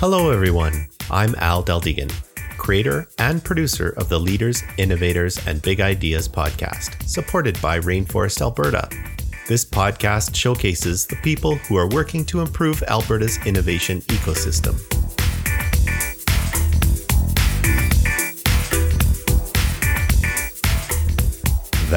[0.00, 0.86] Hello, everyone.
[1.10, 2.12] I'm Al Deldegan,
[2.56, 8.88] creator and producer of the Leaders, Innovators, and Big Ideas podcast, supported by Rainforest Alberta.
[9.48, 14.97] This podcast showcases the people who are working to improve Alberta's innovation ecosystem.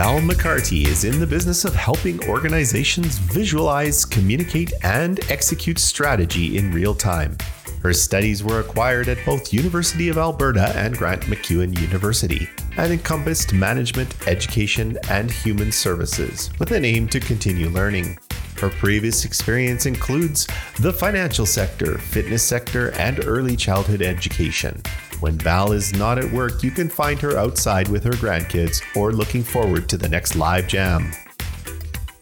[0.01, 6.71] Val McCarty is in the business of helping organizations visualize, communicate, and execute strategy in
[6.71, 7.37] real time.
[7.83, 13.53] Her studies were acquired at both University of Alberta and Grant MacEwan University and encompassed
[13.53, 18.17] management, education, and human services with an aim to continue learning.
[18.57, 20.47] Her previous experience includes
[20.79, 24.81] the financial sector, fitness sector, and early childhood education.
[25.21, 29.11] When Val is not at work, you can find her outside with her grandkids or
[29.11, 31.11] looking forward to the next live jam.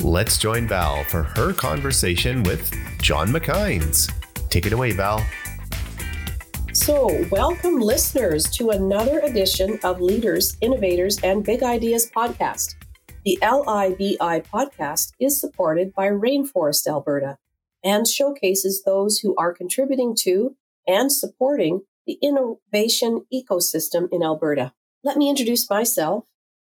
[0.04, 2.70] Let's join Val for her conversation with
[3.02, 4.12] John MacInnes.
[4.50, 5.26] Take it away, Val.
[6.74, 12.76] So, welcome listeners to another edition of Leaders, Innovators, and Big Ideas podcast.
[13.24, 17.38] The LIBI podcast is supported by Rainforest Alberta
[17.82, 24.74] and showcases those who are contributing to and supporting the innovation ecosystem in Alberta.
[25.04, 26.26] Let me introduce myself,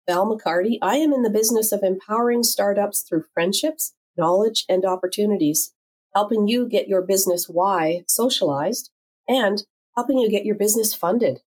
[0.07, 0.77] Val McCarty.
[0.83, 5.73] I am in the business of empowering startups through friendships, knowledge, and opportunities,
[6.15, 8.91] helping you get your business why socialized
[9.27, 9.65] and
[9.97, 11.41] helping you get your business funded.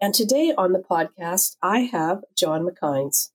[0.00, 3.28] And today on the podcast, I have John MacInnes.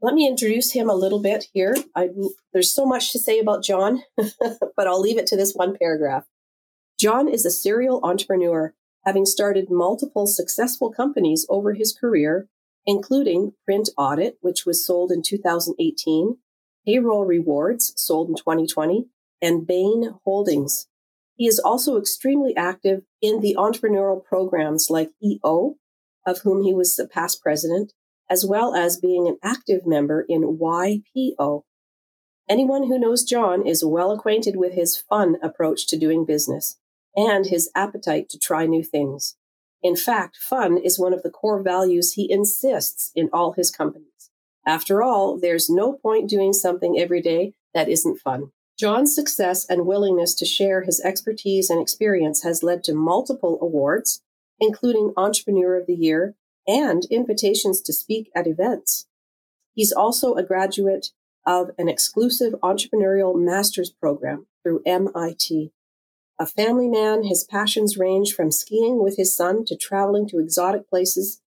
[0.00, 1.76] Let me introduce him a little bit here.
[1.94, 2.08] I,
[2.52, 6.26] there's so much to say about John, but I'll leave it to this one paragraph.
[6.98, 8.74] John is a serial entrepreneur,
[9.04, 12.48] having started multiple successful companies over his career,
[12.86, 16.38] including Print Audit, which was sold in 2018,
[16.86, 19.06] Payroll Rewards, sold in 2020,
[19.40, 20.86] and Bain Holdings,
[21.36, 25.76] he is also extremely active in the entrepreneurial programs like EO,
[26.26, 27.92] of whom he was the past president,
[28.30, 31.62] as well as being an active member in YPO.
[32.48, 36.78] Anyone who knows John is well acquainted with his fun approach to doing business
[37.16, 39.36] and his appetite to try new things.
[39.82, 44.30] In fact, fun is one of the core values he insists in all his companies.
[44.66, 48.52] After all, there's no point doing something every day that isn't fun.
[48.78, 54.22] John's success and willingness to share his expertise and experience has led to multiple awards,
[54.60, 56.34] including Entrepreneur of the Year
[56.66, 59.06] and invitations to speak at events.
[59.74, 61.08] He's also a graduate
[61.44, 65.72] of an exclusive entrepreneurial master's program through MIT.
[66.38, 70.88] A family man, his passions range from skiing with his son to traveling to exotic
[70.88, 71.40] places,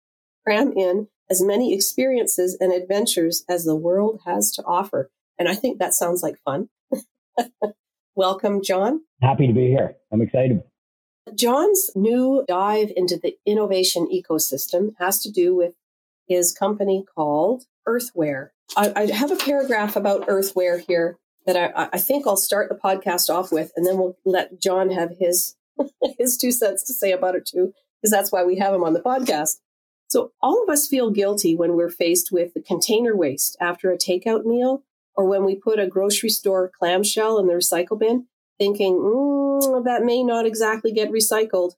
[0.46, 5.10] cram in as many experiences and adventures as the world has to offer.
[5.40, 6.70] And I think that sounds like fun.
[8.16, 9.02] Welcome, John.
[9.22, 9.96] Happy to be here.
[10.12, 10.62] I'm excited.
[11.34, 15.74] John's new dive into the innovation ecosystem has to do with
[16.28, 18.50] his company called Earthware.
[18.78, 22.76] I, I have a paragraph about Earthware here that I, I, think I'll start the
[22.76, 25.56] podcast off with, and then we'll let John have his
[26.18, 28.94] his two cents to say about it too, because that's why we have him on
[28.94, 29.58] the podcast.
[30.08, 33.98] So all of us feel guilty when we're faced with the container waste after a
[33.98, 34.84] takeout meal
[35.16, 38.28] or when we put a grocery store clamshell in the recycle bin,
[38.60, 41.72] thinking mm, that may not exactly get recycled.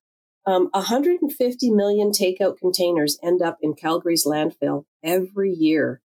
[0.46, 6.02] Um, 150 million takeout containers end up in Calgary's landfill every year.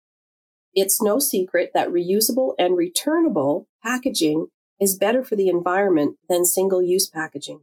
[0.76, 4.48] It's no secret that reusable and returnable packaging
[4.78, 7.62] is better for the environment than single use packaging.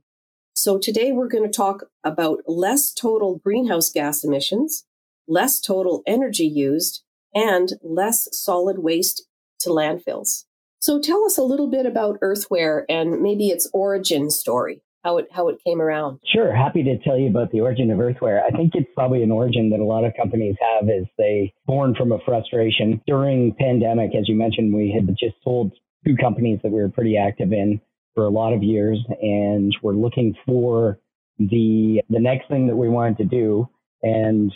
[0.56, 4.86] So today we're going to talk about less total greenhouse gas emissions,
[5.28, 7.04] less total energy used,
[7.36, 9.28] and less solid waste
[9.60, 10.46] to landfills.
[10.80, 15.28] So tell us a little bit about Earthware and maybe its origin story, how it
[15.32, 16.20] how it came around.
[16.34, 18.42] Sure, happy to tell you about the origin of Earthware.
[18.44, 21.96] I think it's probably an origin that a lot of companies have is they born
[21.96, 23.02] from a frustration.
[23.06, 25.74] During pandemic, as you mentioned, we had just sold
[26.06, 27.80] two companies that we were pretty active in
[28.16, 31.00] for a lot of years and we're looking for
[31.40, 33.68] the the next thing that we wanted to do
[34.04, 34.52] and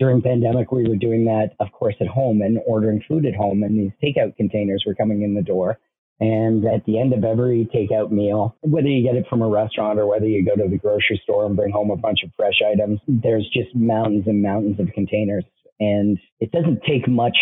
[0.00, 3.62] during pandemic, we were doing that, of course, at home and ordering food at home,
[3.62, 5.78] and these takeout containers were coming in the door.
[6.20, 9.98] And at the end of every takeout meal, whether you get it from a restaurant
[9.98, 12.60] or whether you go to the grocery store and bring home a bunch of fresh
[12.70, 15.44] items, there's just mountains and mountains of containers.
[15.80, 17.36] And it doesn't take much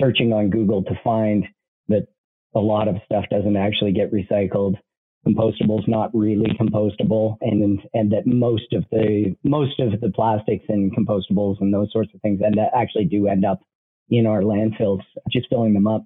[0.00, 1.44] searching on Google to find
[1.88, 2.06] that
[2.54, 4.76] a lot of stuff doesn't actually get recycled
[5.26, 10.64] compostable is not really compostable and and that most of the most of the plastics
[10.68, 13.60] and compostables and those sorts of things end actually do end up
[14.10, 15.00] in our landfills
[15.30, 16.04] just filling them up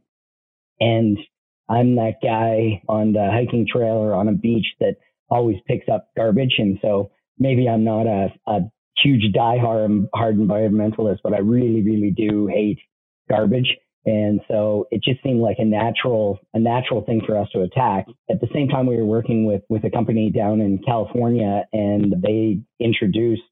[0.80, 1.18] and
[1.68, 4.96] i'm that guy on the hiking trail or on a beach that
[5.32, 6.54] always picks up garbage.
[6.58, 8.60] And so maybe I'm not a, a
[9.02, 12.78] huge die-hard hard environmentalist, but I really, really do hate
[13.28, 13.76] garbage.
[14.04, 18.06] And so it just seemed like a natural, a natural thing for us to attack.
[18.28, 22.14] At the same time, we were working with, with a company down in California and
[22.20, 23.42] they introduced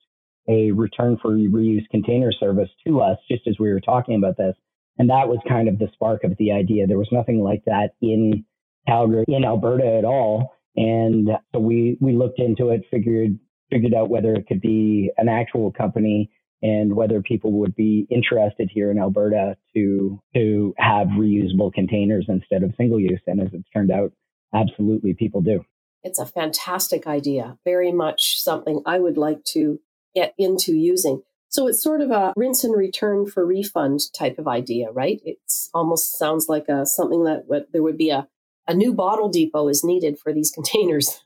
[0.48, 4.56] a return for reuse container service to us just as we were talking about this.
[5.00, 6.86] And that was kind of the spark of the idea.
[6.86, 8.44] There was nothing like that in
[8.86, 10.52] Calgary, in Alberta at all.
[10.76, 13.38] And so we, we looked into it, figured,
[13.70, 16.30] figured out whether it could be an actual company
[16.60, 22.62] and whether people would be interested here in Alberta to to have reusable containers instead
[22.62, 23.22] of single use.
[23.26, 24.12] And as it's turned out,
[24.54, 25.64] absolutely people do.
[26.02, 27.56] It's a fantastic idea.
[27.64, 29.80] Very much something I would like to
[30.14, 31.22] get into using.
[31.50, 35.20] So it's sort of a rinse and return for refund type of idea, right?
[35.24, 38.28] It's almost sounds like a something that what, there would be a
[38.68, 41.20] a new bottle depot is needed for these containers.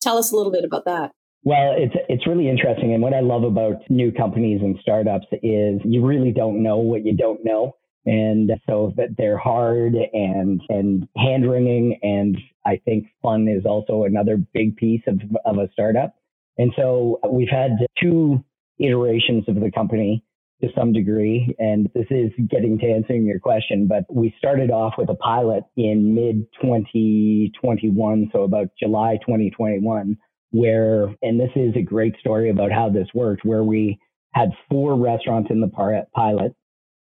[0.00, 1.12] Tell us a little bit about that.
[1.44, 5.80] Well, it's it's really interesting, and what I love about new companies and startups is
[5.84, 7.76] you really don't know what you don't know,
[8.06, 14.04] and so that they're hard and and hand wringing, and I think fun is also
[14.04, 16.14] another big piece of of a startup.
[16.58, 18.44] And so we've had two
[18.82, 20.24] iterations of the company
[20.60, 23.86] to some degree, and this is getting to answering your question.
[23.88, 30.16] But we started off with a pilot in mid 2021, so about July 2021
[30.52, 33.98] where, and this is a great story about how this worked, where we
[34.32, 36.54] had four restaurants in the pilot.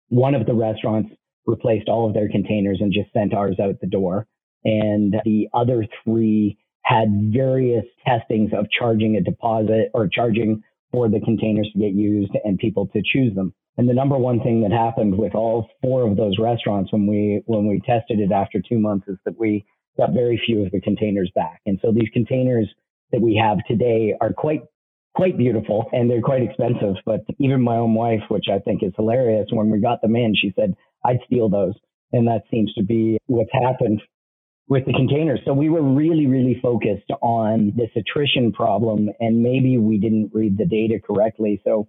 [0.09, 1.11] One of the restaurants
[1.45, 4.27] replaced all of their containers and just sent ours out the door.
[4.65, 10.61] And the other three had various testings of charging a deposit or charging
[10.91, 13.53] for the containers to get used and people to choose them.
[13.77, 17.41] And the number one thing that happened with all four of those restaurants when we
[17.45, 19.65] when we tested it after two months is that we
[19.97, 21.61] got very few of the containers back.
[21.65, 22.67] And so these containers
[23.11, 24.63] that we have today are quite
[25.15, 26.95] quite beautiful and they're quite expensive.
[27.05, 30.33] But even my own wife, which I think is hilarious, when we got them in,
[30.35, 30.73] she said,
[31.05, 31.73] I'd steal those.
[32.11, 34.01] And that seems to be what's happened
[34.69, 35.39] with the containers.
[35.45, 40.57] So we were really, really focused on this attrition problem and maybe we didn't read
[40.57, 41.59] the data correctly.
[41.65, 41.87] So,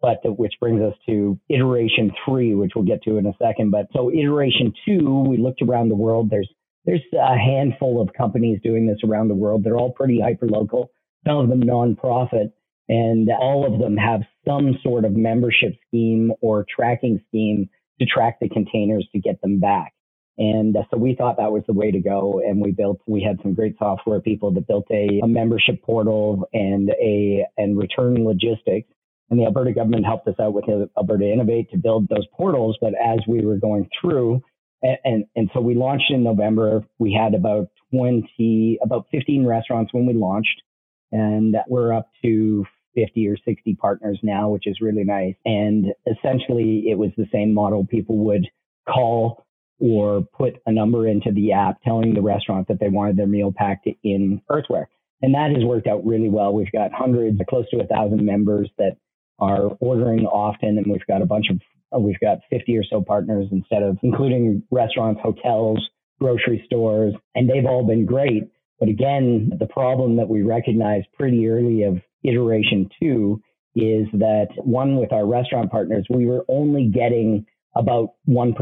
[0.00, 3.70] but the, which brings us to iteration three, which we'll get to in a second.
[3.70, 6.30] But so iteration two, we looked around the world.
[6.30, 6.48] There's
[6.86, 9.64] there's a handful of companies doing this around the world.
[9.64, 10.90] They're all pretty hyper local,
[11.26, 12.52] some of them nonprofit,
[12.88, 17.68] and all of them have some sort of membership scheme or tracking scheme
[18.00, 19.93] to track the containers to get them back.
[20.36, 22.42] And uh, so we thought that was the way to go.
[22.44, 26.48] And we built, we had some great software people that built a, a membership portal
[26.52, 28.88] and a, and return logistics.
[29.30, 30.64] And the Alberta government helped us out with
[30.98, 32.76] Alberta Innovate to build those portals.
[32.80, 34.42] But as we were going through,
[34.82, 36.84] and, and, and so we launched in November.
[36.98, 40.62] We had about 20, about 15 restaurants when we launched,
[41.10, 45.34] and we're up to 50 or 60 partners now, which is really nice.
[45.44, 47.86] And essentially, it was the same model.
[47.86, 48.46] People would
[48.88, 49.46] call
[49.80, 53.52] or put a number into the app telling the restaurant that they wanted their meal
[53.54, 54.86] packed in earthware.
[55.22, 56.52] And that has worked out really well.
[56.52, 58.96] We've got hundreds, close to a thousand members that
[59.38, 61.60] are ordering often, and we've got a bunch of
[61.94, 65.78] uh, we've got 50 or so partners instead of including restaurants, hotels,
[66.20, 68.44] grocery stores, and they've all been great.
[68.80, 73.40] But again, the problem that we recognized pretty early of iteration two
[73.76, 78.54] is that one with our restaurant partners, we were only getting about 1%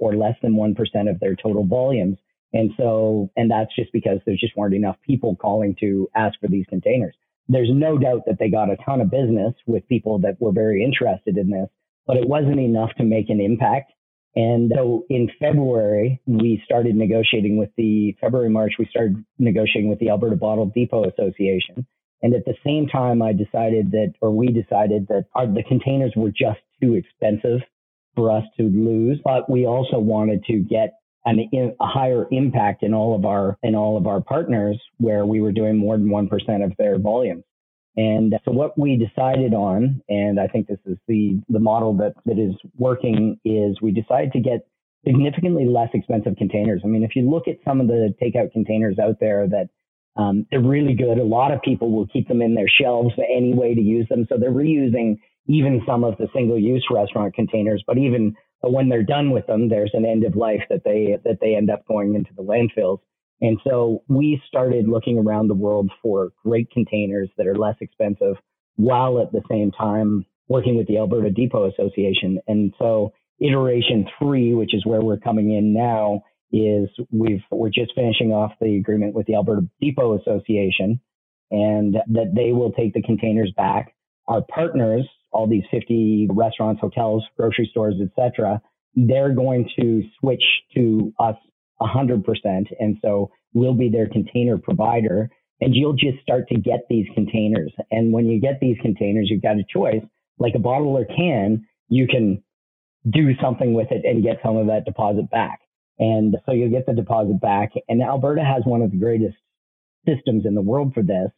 [0.00, 2.18] or less than 1% of their total volumes.
[2.52, 6.48] And so, and that's just because there just weren't enough people calling to ask for
[6.48, 7.14] these containers.
[7.48, 10.84] There's no doubt that they got a ton of business with people that were very
[10.84, 11.68] interested in this,
[12.06, 13.92] but it wasn't enough to make an impact.
[14.36, 19.98] And so in February, we started negotiating with the February, March, we started negotiating with
[19.98, 21.86] the Alberta Bottle Depot Association.
[22.22, 26.12] And at the same time, I decided that, or we decided that our, the containers
[26.16, 27.60] were just too expensive
[28.18, 29.18] for us to lose.
[29.30, 30.88] But we also wanted to get
[31.24, 31.38] an,
[31.86, 35.52] a higher impact in all of our in all of our partners, where we were
[35.60, 37.44] doing more than one percent of their volumes.
[37.96, 42.14] And so what we decided on, and I think this is the, the model that,
[42.26, 44.60] that is working, is we decided to get
[45.04, 46.80] significantly less expensive containers.
[46.84, 49.68] I mean, if you look at some of the takeout containers out there that
[50.18, 51.18] um, they're really good.
[51.18, 54.26] A lot of people will keep them in their shelves anyway to use them.
[54.28, 55.18] So they're reusing
[55.48, 59.68] even some of the single use restaurant containers, but even when they're done with them,
[59.68, 62.98] there's an end of life that they, that they end up going into the landfills.
[63.40, 68.34] And so we started looking around the world for great containers that are less expensive
[68.76, 72.40] while at the same time working with the Alberta Depot Association.
[72.48, 77.94] And so iteration three, which is where we're coming in now, is we've we're just
[77.94, 81.00] finishing off the agreement with the Alberta Depot Association,
[81.50, 83.94] and that they will take the containers back.
[84.26, 88.60] Our partners, all these 50 restaurants, hotels, grocery stores, etc.,
[88.94, 90.42] they're going to switch
[90.74, 91.36] to us
[91.80, 92.24] 100%,
[92.80, 95.30] and so we'll be their container provider.
[95.60, 97.72] And you'll just start to get these containers.
[97.90, 100.02] And when you get these containers, you've got a choice,
[100.38, 101.66] like a bottle or can.
[101.88, 102.44] You can
[103.10, 105.60] do something with it and get some of that deposit back.
[105.98, 107.72] And so you'll get the deposit back.
[107.88, 109.36] And Alberta has one of the greatest
[110.06, 111.30] systems in the world for this.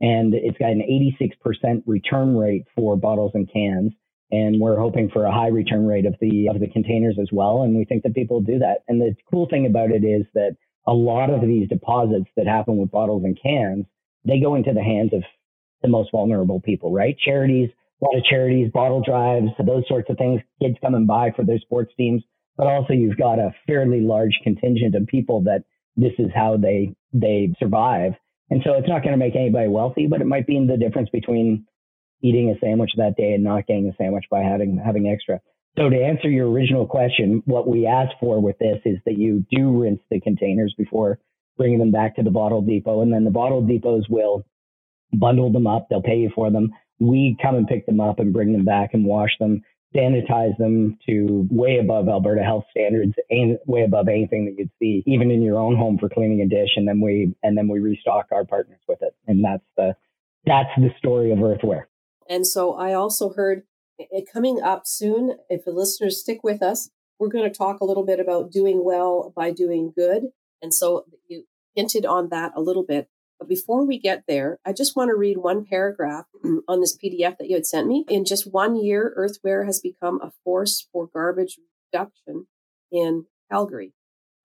[0.00, 0.82] And it's got an
[1.20, 3.92] 86% return rate for bottles and cans.
[4.30, 7.62] And we're hoping for a high return rate of the of the containers as well.
[7.62, 8.78] And we think that people do that.
[8.88, 12.76] And the cool thing about it is that a lot of these deposits that happen
[12.76, 13.86] with bottles and cans,
[14.24, 15.22] they go into the hands of
[15.82, 17.16] the most vulnerable people, right?
[17.18, 21.44] Charities, a lot of charities, bottle drives, those sorts of things, kids coming by for
[21.44, 22.22] their sports teams.
[22.56, 25.64] But also you've got a fairly large contingent of people that
[25.96, 28.12] this is how they they survive.
[28.50, 31.08] And so it's not going to make anybody wealthy, but it might be the difference
[31.10, 31.66] between
[32.22, 35.40] eating a sandwich that day and not getting a sandwich by having having extra.
[35.76, 39.44] So to answer your original question, what we ask for with this is that you
[39.50, 41.18] do rinse the containers before
[41.58, 44.46] bringing them back to the bottle depot, and then the bottle depots will
[45.12, 45.88] bundle them up.
[45.88, 46.70] They'll pay you for them.
[46.98, 49.62] We come and pick them up and bring them back and wash them,
[49.94, 55.02] sanitize them to way above Alberta health standards and way above anything that you'd see
[55.06, 56.70] even in your own home for cleaning a dish.
[56.76, 59.14] And then we and then we restock our partners with it.
[59.26, 59.96] And that's the
[60.44, 61.84] that's the story of Earthware.
[62.28, 63.62] And so I also heard
[63.98, 65.36] it coming up soon.
[65.48, 68.84] If the listeners stick with us, we're going to talk a little bit about doing
[68.84, 70.24] well by doing good.
[70.62, 73.08] And so you hinted on that a little bit.
[73.38, 76.26] But before we get there, I just want to read one paragraph
[76.68, 78.04] on this PDF that you had sent me.
[78.08, 81.58] In just one year, Earthware has become a force for garbage
[81.92, 82.46] reduction
[82.90, 83.92] in Calgary.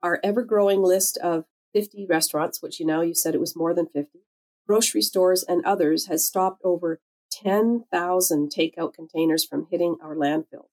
[0.04, 3.74] Our ever growing list of 50 restaurants, which you know you said it was more
[3.74, 4.20] than 50,
[4.68, 7.00] grocery stores, and others has stopped over
[7.32, 10.66] 10,000 takeout containers from hitting our landfill.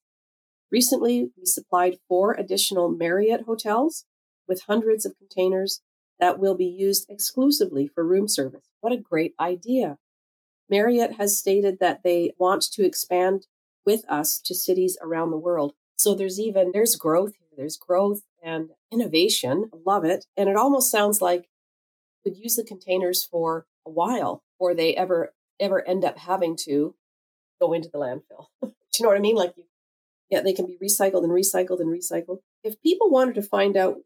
[0.70, 4.04] Recently, we supplied four additional Marriott hotels
[4.46, 5.82] with hundreds of containers
[6.20, 8.68] that will be used exclusively for room service.
[8.80, 9.98] What a great idea.
[10.68, 13.46] Marriott has stated that they want to expand
[13.86, 15.72] with us to cities around the world.
[15.96, 17.48] So there's even there's growth here.
[17.56, 19.70] There's growth and innovation.
[19.84, 20.26] Love it.
[20.36, 21.48] And it almost sounds like
[22.22, 26.94] could use the containers for a while before they ever ever end up having to
[27.60, 28.46] go into the landfill.
[28.62, 29.36] Do you know what I mean?
[29.36, 29.54] Like,
[30.30, 32.38] yeah, they can be recycled and recycled and recycled.
[32.62, 33.96] If people wanted to find out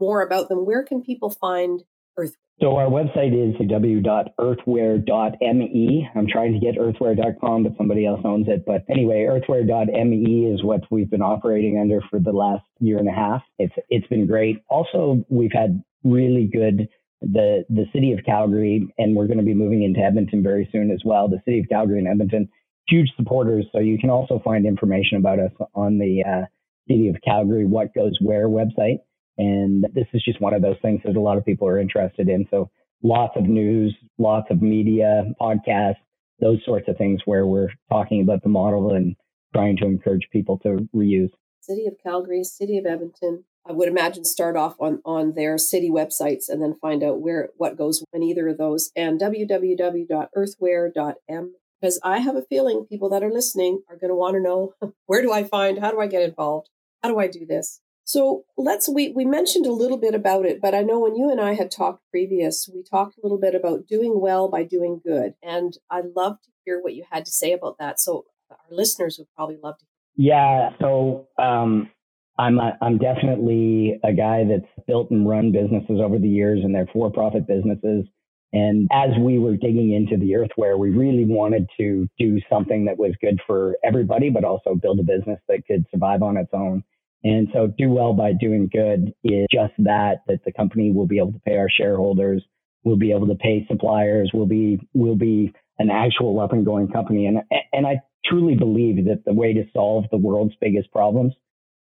[0.00, 1.82] more about them, where can people find
[2.18, 2.34] Earthware?
[2.60, 6.08] So our website is w.earthware.me.
[6.14, 8.64] I'm trying to get earthware.com, but somebody else owns it.
[8.64, 13.12] But anyway, earthware.me is what we've been operating under for the last year and a
[13.12, 13.42] half.
[13.58, 14.62] It's it's been great.
[14.68, 16.88] Also, we've had really good
[17.20, 20.92] the the city of Calgary, and we're going to be moving into Edmonton very soon
[20.92, 21.26] as well.
[21.28, 22.48] The city of Calgary and Edmonton,
[22.86, 23.66] huge supporters.
[23.72, 26.46] So you can also find information about us on the uh,
[26.86, 28.98] city of Calgary What Goes Where website.
[29.38, 32.28] And this is just one of those things that a lot of people are interested
[32.28, 32.46] in.
[32.50, 32.70] So
[33.02, 35.96] lots of news, lots of media, podcasts,
[36.40, 39.14] those sorts of things where we're talking about the model and
[39.54, 41.30] trying to encourage people to reuse.
[41.60, 43.44] City of Calgary, City of Edmonton.
[43.66, 47.48] I would imagine start off on on their city websites and then find out where
[47.56, 53.22] what goes in either of those and www.earthware.m because I have a feeling people that
[53.22, 54.74] are listening are going to want to know
[55.06, 56.68] where do I find how do I get involved
[57.02, 60.60] how do I do this so let's we we mentioned a little bit about it,
[60.60, 63.54] but I know when you and I had talked previous, we talked a little bit
[63.54, 67.32] about doing well by doing good, and I'd love to hear what you had to
[67.32, 67.98] say about that.
[68.00, 69.84] So our listeners would probably love to.
[70.16, 70.70] Yeah.
[70.80, 71.90] So um,
[72.38, 76.74] I'm a, I'm definitely a guy that's built and run businesses over the years, and
[76.74, 78.06] they're for-profit businesses.
[78.52, 82.98] And as we were digging into the earthware, we really wanted to do something that
[82.98, 86.84] was good for everybody, but also build a business that could survive on its own.
[87.24, 91.18] And so do well by doing good is just that, that the company will be
[91.18, 92.44] able to pay our shareholders,
[92.84, 96.88] we'll be able to pay suppliers, we'll be, we'll be an actual up and going
[96.88, 97.26] company.
[97.26, 97.38] And,
[97.72, 101.32] and I truly believe that the way to solve the world's biggest problems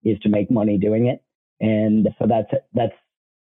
[0.03, 1.23] is to make money doing it.
[1.61, 2.93] And so that's, that's,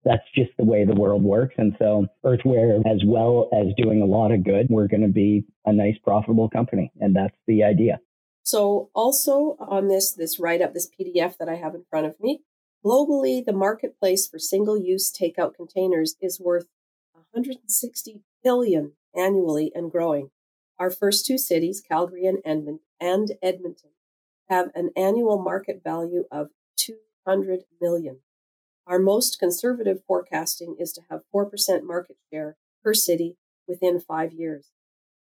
[0.04, 1.54] that's just the way the world works.
[1.58, 5.46] And so Earthware, as well as doing a lot of good, we're going to be
[5.64, 6.92] a nice, profitable company.
[7.00, 8.00] And that's the idea.
[8.44, 12.20] So also on this, this write up, this PDF that I have in front of
[12.20, 12.42] me,
[12.84, 16.66] globally, the marketplace for single use takeout containers is worth
[17.14, 20.30] 160 billion annually and growing.
[20.78, 23.90] Our first two cities, Calgary and Edmonton,
[24.50, 28.18] have an annual market value of 200 million.
[28.86, 31.48] Our most conservative forecasting is to have 4%
[31.84, 34.72] market share per city within five years.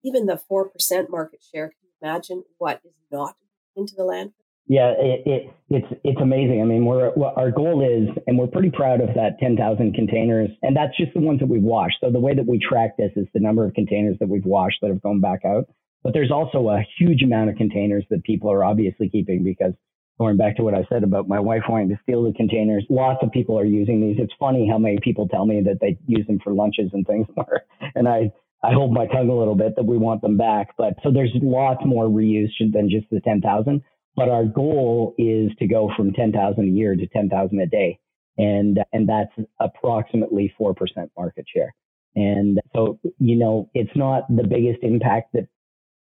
[0.02, 3.36] Even the 4% market share, imagine what is not
[3.76, 4.32] into the landfill?
[4.68, 6.62] Yeah, it, it, it's it's amazing.
[6.62, 10.76] I mean, we're our goal is, and we're pretty proud of that 10,000 containers, and
[10.76, 11.96] that's just the ones that we've washed.
[12.00, 14.78] So the way that we track this is the number of containers that we've washed
[14.80, 15.64] that have gone back out.
[16.04, 19.72] But there's also a huge amount of containers that people are obviously keeping because
[20.18, 23.18] going back to what I said about my wife wanting to steal the containers, lots
[23.22, 24.16] of people are using these.
[24.18, 27.26] It's funny how many people tell me that they use them for lunches and things,
[27.96, 28.30] and I
[28.64, 30.74] I hold my tongue a little bit that we want them back.
[30.78, 33.82] But so there's lots more reuse than just the 10,000.
[34.14, 37.98] But our goal is to go from 10,000 a year to 10,000 a day.
[38.38, 40.74] And, and that's approximately 4%
[41.16, 41.74] market share.
[42.14, 45.48] And so, you know, it's not the biggest impact that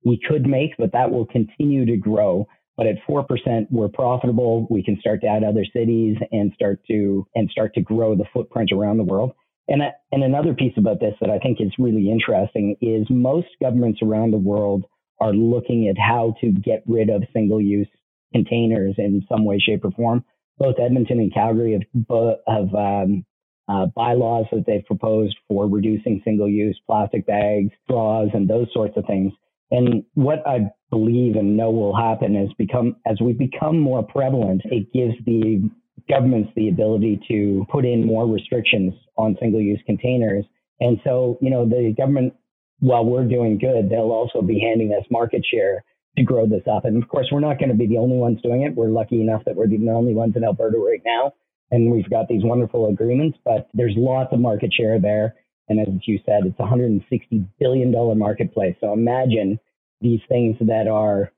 [0.05, 2.47] we could make, but that will continue to grow.
[2.77, 3.27] But at 4%,
[3.71, 4.67] we're profitable.
[4.71, 8.25] We can start to add other cities and start to, and start to grow the
[8.33, 9.33] footprint around the world.
[9.69, 9.83] And,
[10.13, 14.33] and another piece about this that I think is really interesting is most governments around
[14.33, 14.85] the world
[15.21, 17.89] are looking at how to get rid of single use
[18.33, 20.25] containers in some way, shape, or form.
[20.59, 23.25] Both Edmonton and Calgary have, have um,
[23.69, 28.97] uh, bylaws that they've proposed for reducing single use plastic bags, straws, and those sorts
[28.97, 29.33] of things.
[29.71, 34.63] And what I believe and know will happen is become as we become more prevalent,
[34.65, 35.69] it gives the
[36.09, 40.45] governments the ability to put in more restrictions on single use containers.
[40.81, 42.35] And so, you know, the government,
[42.81, 45.85] while we're doing good, they'll also be handing us market share
[46.17, 46.85] to grow this up.
[46.85, 48.75] And of course, we're not going to be the only ones doing it.
[48.75, 51.33] We're lucky enough that we're the only ones in Alberta right now.
[51.71, 55.35] And we've got these wonderful agreements, but there's lots of market share there.
[55.69, 58.75] And as you said, it's a $160 billion marketplace.
[58.81, 59.61] So imagine
[60.01, 61.31] these things that are,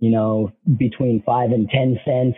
[0.00, 2.36] you know, between five and 10 cents.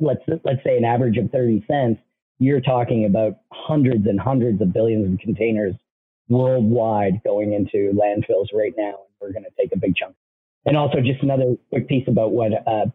[0.00, 2.00] Let's, let's say an average of 30 cents.
[2.38, 5.74] You're talking about hundreds and hundreds of billions of containers
[6.28, 8.94] worldwide going into landfills right now.
[8.94, 10.14] And we're going to take a big chunk
[10.64, 12.86] and also, just another quick piece about what uh,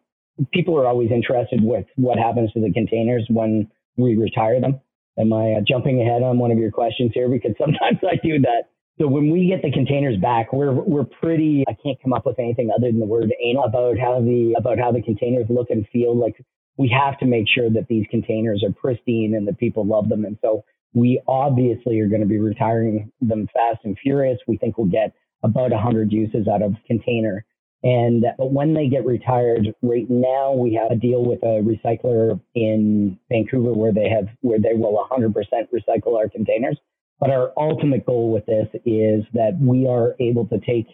[0.53, 4.79] people are always interested with what happens to the containers when we retire them.
[5.19, 7.27] Am I uh, jumping ahead on one of your questions here?
[7.27, 8.69] Because sometimes I do that.
[8.99, 11.63] So when we get the containers back, we're we're pretty.
[11.67, 14.79] I can't come up with anything other than the word anal about how the about
[14.79, 16.17] how the containers look and feel.
[16.17, 16.43] Like
[16.77, 20.25] we have to make sure that these containers are pristine and that people love them.
[20.25, 24.39] And so we obviously are going to be retiring them fast and furious.
[24.47, 27.45] We think we'll get about 100 uses out of container
[27.83, 32.39] and but when they get retired, right now we have a deal with a recycler
[32.55, 35.33] in Vancouver where they have where they will 100%
[35.73, 36.77] recycle our containers.
[37.19, 40.87] But our ultimate goal with this is that we are able to take,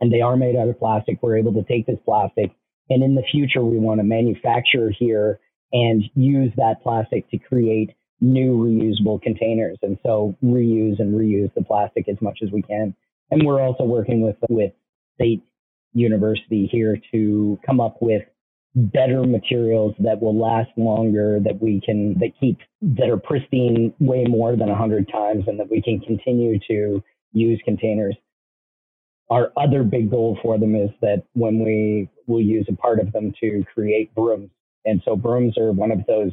[0.00, 1.18] and they are made out of plastic.
[1.22, 2.52] We're able to take this plastic,
[2.88, 5.40] and in the future we want to manufacture here
[5.72, 9.78] and use that plastic to create new reusable containers.
[9.82, 12.94] And so reuse and reuse the plastic as much as we can.
[13.30, 14.72] And we're also working with with
[15.16, 15.42] state
[15.92, 18.22] university here to come up with
[18.76, 24.24] better materials that will last longer, that we can, that keep, that are pristine way
[24.28, 28.14] more than 100 times, and that we can continue to use containers.
[29.30, 33.12] Our other big goal for them is that when we will use a part of
[33.12, 34.50] them to create brooms.
[34.84, 36.32] And so brooms are one of those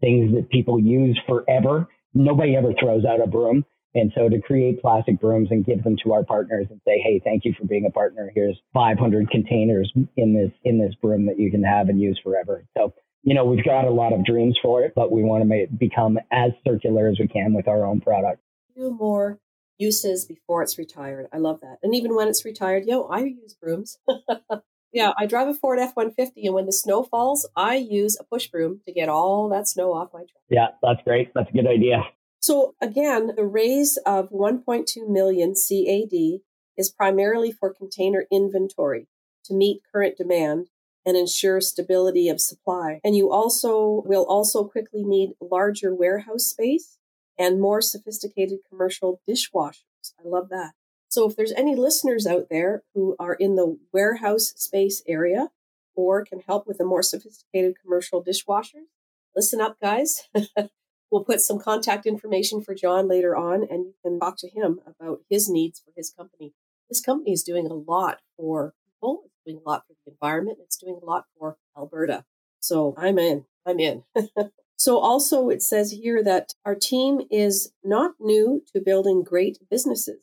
[0.00, 1.88] things that people use forever.
[2.12, 3.64] Nobody ever throws out a broom.
[3.94, 7.20] And so to create plastic brooms and give them to our partners and say, hey,
[7.22, 8.30] thank you for being a partner.
[8.34, 12.64] Here's 500 containers in this in this broom that you can have and use forever.
[12.76, 15.46] So you know we've got a lot of dreams for it, but we want to
[15.46, 18.40] make it become as circular as we can with our own product.
[18.76, 19.38] Do more
[19.78, 21.26] uses before it's retired.
[21.32, 21.78] I love that.
[21.82, 23.98] And even when it's retired, yo, I use brooms.
[24.92, 28.24] yeah, I drive a Ford F 150, and when the snow falls, I use a
[28.24, 30.42] push broom to get all that snow off my truck.
[30.48, 31.32] Yeah, that's great.
[31.34, 32.02] That's a good idea.
[32.44, 36.42] So again, the raise of 1.2 million CAD
[36.76, 39.08] is primarily for container inventory
[39.46, 40.68] to meet current demand
[41.06, 43.00] and ensure stability of supply.
[43.02, 46.98] And you also will also quickly need larger warehouse space
[47.38, 50.12] and more sophisticated commercial dishwashers.
[50.22, 50.72] I love that.
[51.08, 55.48] So if there's any listeners out there who are in the warehouse space area
[55.94, 58.90] or can help with a more sophisticated commercial dishwashers,
[59.34, 60.28] listen up guys.
[61.14, 64.80] We'll put some contact information for John later on, and you can talk to him
[64.84, 66.54] about his needs for his company.
[66.88, 70.58] His company is doing a lot for people, it's doing a lot for the environment,
[70.60, 72.24] it's doing a lot for Alberta.
[72.58, 73.44] So I'm in.
[73.64, 74.02] I'm in.
[74.76, 80.18] so also it says here that our team is not new to building great businesses.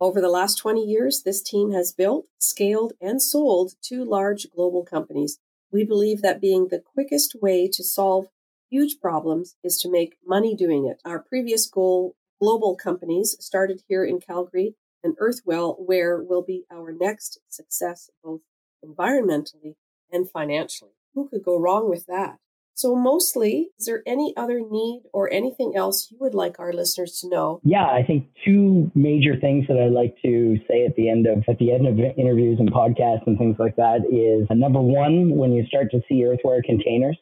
[0.00, 4.82] Over the last 20 years, this team has built, scaled, and sold two large global
[4.82, 5.40] companies.
[5.70, 8.28] We believe that being the quickest way to solve
[8.72, 11.00] huge problems is to make money doing it.
[11.04, 16.92] Our previous goal, global companies, started here in Calgary, and Earthwell, where will be our
[16.92, 18.40] next success, both
[18.84, 19.74] environmentally
[20.10, 20.92] and financially.
[21.14, 22.38] Who could go wrong with that?
[22.74, 27.18] So, mostly, is there any other need or anything else you would like our listeners
[27.20, 27.60] to know?
[27.64, 31.44] Yeah, I think two major things that I like to say at the end of
[31.48, 35.52] at the end of interviews and podcasts and things like that is number one, when
[35.52, 37.18] you start to see earthware containers,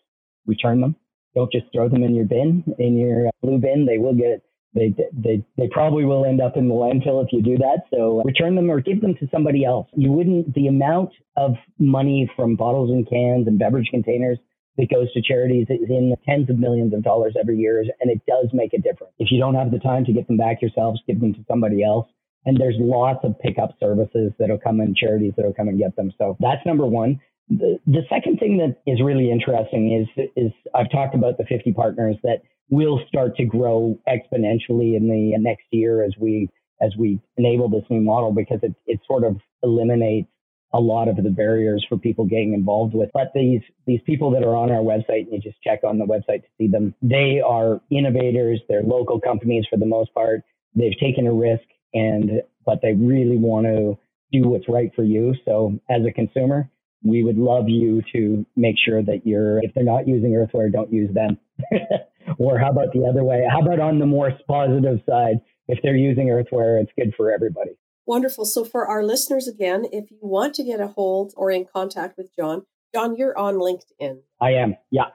[0.46, 0.94] return them.
[1.34, 3.86] Don't just throw them in your bin, in your uh, blue bin.
[3.86, 4.42] They will get
[4.74, 7.82] they, they, they probably will end up in the landfill if you do that.
[7.92, 9.88] So return them or give them to somebody else.
[9.96, 14.38] You wouldn't, the amount of money from bottles and cans and beverage containers
[14.76, 18.20] that goes to charities is in tens of millions of dollars every year, and it
[18.26, 19.12] does make a difference.
[19.18, 21.82] If you don't have the time to get them back yourselves, give them to somebody
[21.82, 22.06] else.
[22.46, 26.12] And there's lots of pickup services that'll come in, charities that'll come and get them.
[26.16, 27.20] So that's number one.
[27.50, 31.72] The, the second thing that is really interesting is is I've talked about the 50
[31.72, 36.48] partners that will start to grow exponentially in the next year as we
[36.80, 40.28] as we enable this new model because it, it sort of eliminates
[40.72, 43.10] a lot of the barriers for people getting involved with.
[43.12, 46.06] But these these people that are on our website, and you just check on the
[46.06, 48.60] website to see them, they are innovators.
[48.68, 50.42] They're local companies for the most part.
[50.74, 53.98] They've taken a risk, and but they really want to
[54.32, 55.34] do what's right for you.
[55.44, 56.70] So as a consumer,
[57.02, 60.92] we would love you to make sure that you're if they're not using earthware, don't
[60.92, 61.38] use them.
[62.38, 63.44] or how about the other way?
[63.50, 65.40] How about on the more positive side?
[65.68, 67.70] If they're using earthware, it's good for everybody.
[68.06, 68.44] Wonderful.
[68.44, 72.18] So, for our listeners again, if you want to get a hold or in contact
[72.18, 74.20] with John, John, you're on LinkedIn.
[74.40, 74.76] I am.
[74.90, 75.10] Yeah.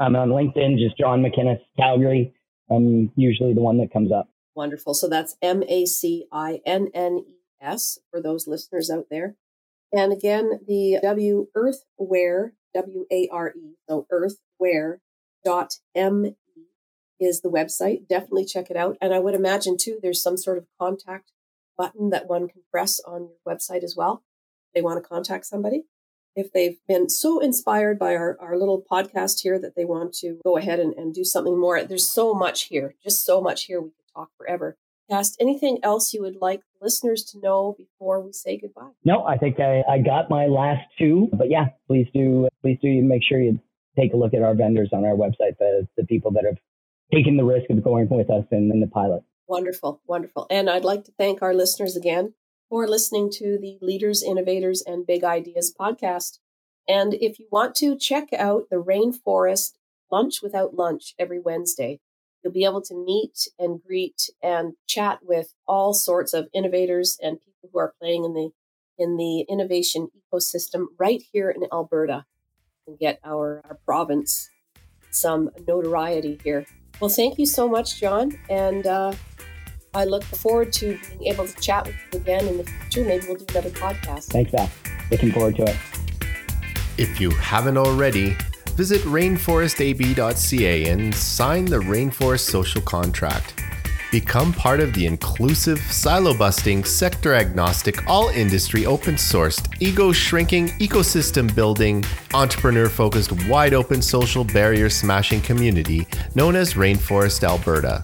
[0.00, 2.32] I'm on LinkedIn, just John MacInnes, Calgary.
[2.70, 4.28] I'm usually the one that comes up.
[4.54, 4.94] Wonderful.
[4.94, 9.36] So that's M A C I N N E S for those listeners out there.
[9.92, 14.98] And again, the W Earthware, W A R E, so earthware
[15.44, 16.34] dot M E
[17.18, 18.06] is the website.
[18.08, 18.96] Definitely check it out.
[19.00, 21.32] And I would imagine too, there's some sort of contact
[21.76, 24.22] button that one can press on your website as well.
[24.74, 25.84] They want to contact somebody.
[26.36, 30.38] If they've been so inspired by our, our little podcast here that they want to
[30.44, 33.80] go ahead and, and do something more, there's so much here, just so much here.
[33.80, 34.76] We could talk forever.
[35.10, 38.90] Cast, anything else you would like listeners to know before we say goodbye?
[39.04, 43.02] No, I think I, I got my last two, but yeah, please do, please do
[43.02, 43.58] make sure you
[43.98, 46.58] take a look at our vendors on our website, the, the people that have
[47.12, 49.22] taken the risk of going with us in, in the pilot.
[49.46, 50.46] Wonderful, wonderful.
[50.50, 52.34] And I'd like to thank our listeners again
[52.68, 56.38] for listening to the Leaders, Innovators, and Big Ideas podcast.
[56.86, 59.72] And if you want to check out the Rainforest
[60.10, 62.00] Lunch Without Lunch every Wednesday,
[62.42, 67.40] you'll be able to meet and greet and chat with all sorts of innovators and
[67.40, 68.50] people who are playing in the
[68.98, 72.24] in the innovation ecosystem right here in Alberta
[72.86, 74.50] and get our, our province
[75.10, 76.66] some notoriety here.
[77.00, 78.36] Well, thank you so much, John.
[78.50, 79.12] And uh,
[79.94, 83.04] I look forward to being able to chat with you again in the future.
[83.04, 84.24] Maybe we'll do another podcast.
[84.24, 84.76] Thanks, Beth.
[85.10, 85.76] Looking forward to it.
[86.98, 88.36] If you haven't already,
[88.78, 93.60] visit rainforestab.ca and sign the Rainforest Social Contract.
[94.12, 100.68] Become part of the inclusive, silo busting, sector agnostic, all industry open sourced, ego shrinking,
[100.78, 108.00] ecosystem building, entrepreneur focused, wide open social barrier smashing community known as Rainforest Alberta.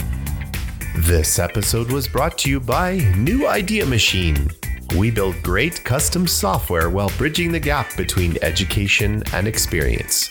[0.97, 4.51] This episode was brought to you by New Idea Machine.
[4.97, 10.31] We build great custom software while bridging the gap between education and experience.